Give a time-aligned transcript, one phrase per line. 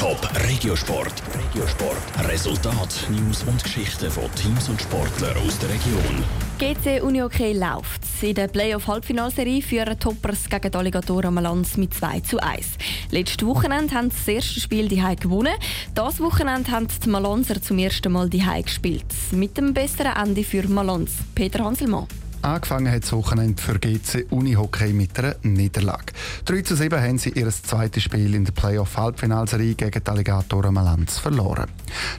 [0.00, 1.12] Top Regiosport.
[1.34, 2.26] Regiosport.
[2.26, 6.24] Resultat, News und Geschichten von Teams und Sportlern aus der Region.
[6.58, 8.00] GC Unihockey läuft.
[8.22, 12.66] In der Playoff-Halbfinalserie führen Toppers gegen die Alligatoren Malanz mit 2 zu 1.
[13.10, 15.52] Letztes Wochenende haben sie das erste Spiel die gewonnen.
[15.94, 19.04] Das Wochenende haben die Malanzer zum ersten Mal die gespielt.
[19.32, 21.12] Mit dem besseren Ende für Malanz.
[21.34, 22.06] Peter Hanselmann.
[22.42, 26.14] Angefangen hat das Wochenende für GC Unihockey mit einer Niederlage.
[26.46, 31.18] 3 zu 7 haben sie ihr zweites Spiel in der Playoff-Halbfinalserie gegen die Alligatoren Malanz
[31.18, 31.66] verloren.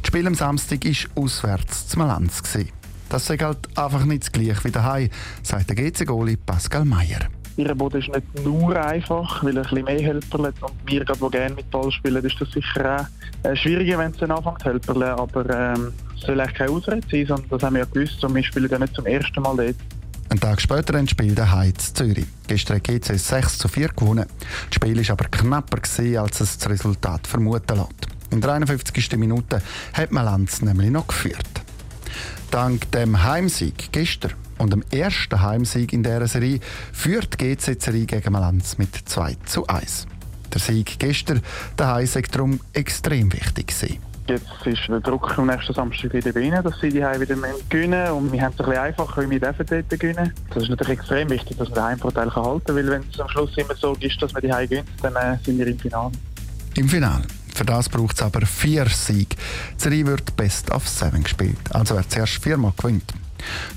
[0.02, 2.44] Das Spiel am Samstag war auswärts zu Malanz.
[3.10, 5.10] Das ist halt einfach nicht das gleiche wie daheim,
[5.42, 7.22] sagt der GC-Goli Pascal Meyer.
[7.58, 11.56] Ihr Boden ist nicht nur einfach, weil ein bisschen mehr helperlet und wir, die gerne
[11.56, 13.08] mit Ball spielen, ist das sicher
[13.44, 16.72] auch äh, schwieriger, wenn es dann anfängt zu helperlen, aber ähm, es soll eigentlich keine
[16.72, 19.42] Ausrede sein, sondern das haben wir ja gewusst und wir spielen ja nicht zum ersten
[19.42, 19.76] Mal dort.
[20.32, 22.26] Ein Tag später ein Spiel der Zürich.
[22.48, 24.26] Gestern hat GC 6 zu 4 gewonnen.
[24.70, 25.82] Das Spiel war aber knapper,
[26.22, 28.08] als es das Resultat vermuten lässt.
[28.30, 29.18] In der 51.
[29.18, 31.50] Minute hat man Lanz nämlich noch geführt.
[32.50, 36.62] Dank dem Heimsieg gestern und dem ersten Heimsieg in dieser Serie
[36.94, 40.08] führt GC Zürich gegen Malanz mit 2 zu 1.
[40.54, 41.42] Der Sieg gestern
[41.76, 44.11] daheim sei darum extrem wichtig gewesen.
[44.28, 47.36] Jetzt ist der Druck am nächsten Samstag wieder bei ihnen, dass sie die wieder
[47.70, 50.34] gewinnen und wir haben es ein bisschen einfacher, weil wir dürfen dort gewinnen.
[50.54, 53.28] Das ist natürlich extrem wichtig, dass wir den Heimvorteil halten können, weil wenn es am
[53.30, 56.12] Schluss immer so ist, dass wir die Heim gewinnen, dann äh, sind wir im Finale.
[56.76, 57.24] Im Finale.
[57.54, 59.36] Für das braucht es aber vier Siege.
[59.76, 63.14] Die Serie wird Best of Seven gespielt, also wer zuerst viermal gewinnt.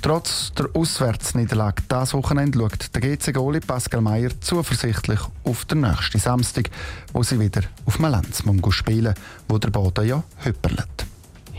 [0.02, 6.70] Trotz der Auswärtsniederlage dieses Wochenende schaut der GC-Goli Pascal Meyer zuversichtlich auf den nächsten Samstag,
[7.12, 9.14] wo sie wieder auf Malenz spielen
[9.48, 11.06] wo der Boden ja hüpperlet.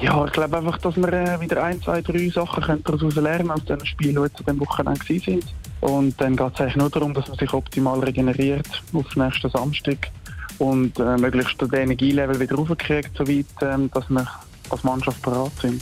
[0.01, 3.63] Ja, ich glaube einfach, dass wir äh, wieder ein, zwei, drei Sachen daraus lernen aus
[3.63, 5.45] den Spielen, die zu dem Wochenende sind.
[5.79, 10.09] Und dann geht es eigentlich nur darum, dass man sich optimal regeneriert auf nächsten Samstag
[10.59, 14.27] und äh, möglichst das Energielevel wieder raufkriegt, soweit ähm, dass wir
[14.69, 15.81] als Mannschaft bereit sind.